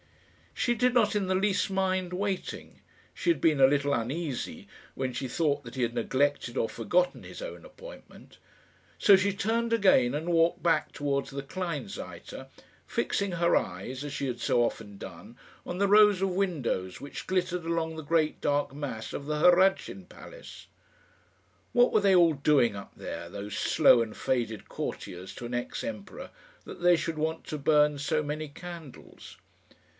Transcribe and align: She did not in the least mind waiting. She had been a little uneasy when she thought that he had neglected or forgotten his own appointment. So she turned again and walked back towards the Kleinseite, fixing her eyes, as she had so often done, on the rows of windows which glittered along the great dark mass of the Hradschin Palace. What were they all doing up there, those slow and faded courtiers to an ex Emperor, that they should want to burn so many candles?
She 0.55 0.73
did 0.75 0.93
not 0.95 1.15
in 1.15 1.27
the 1.27 1.35
least 1.35 1.69
mind 1.71 2.11
waiting. 2.11 2.81
She 3.13 3.29
had 3.29 3.39
been 3.39 3.59
a 3.61 3.67
little 3.67 3.93
uneasy 3.93 4.67
when 4.95 5.13
she 5.13 5.27
thought 5.27 5.63
that 5.63 5.73
he 5.75 5.83
had 5.83 5.93
neglected 5.93 6.57
or 6.57 6.67
forgotten 6.69 7.23
his 7.23 7.41
own 7.41 7.65
appointment. 7.65 8.37
So 8.99 9.15
she 9.15 9.31
turned 9.33 9.73
again 9.73 10.13
and 10.13 10.29
walked 10.29 10.61
back 10.61 10.91
towards 10.91 11.29
the 11.31 11.43
Kleinseite, 11.43 12.47
fixing 12.85 13.33
her 13.33 13.55
eyes, 13.55 14.03
as 14.03 14.11
she 14.13 14.27
had 14.27 14.39
so 14.39 14.63
often 14.63 14.97
done, 14.97 15.35
on 15.67 15.77
the 15.77 15.87
rows 15.87 16.21
of 16.21 16.29
windows 16.29 16.99
which 16.99 17.27
glittered 17.27 17.65
along 17.65 17.95
the 17.95 18.03
great 18.03 18.41
dark 18.41 18.73
mass 18.73 19.13
of 19.13 19.27
the 19.27 19.39
Hradschin 19.39 20.09
Palace. 20.09 20.67
What 21.73 21.91
were 21.91 22.01
they 22.01 22.15
all 22.15 22.33
doing 22.33 22.75
up 22.75 22.91
there, 22.95 23.29
those 23.29 23.57
slow 23.57 24.01
and 24.01 24.17
faded 24.17 24.67
courtiers 24.67 25.33
to 25.35 25.45
an 25.45 25.53
ex 25.53 25.83
Emperor, 25.83 26.29
that 26.65 26.81
they 26.81 26.95
should 26.95 27.17
want 27.19 27.45
to 27.45 27.57
burn 27.57 27.97
so 27.97 28.21
many 28.21 28.47
candles? 28.47 29.37